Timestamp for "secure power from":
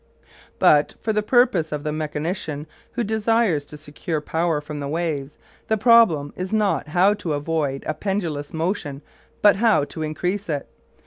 3.77-4.79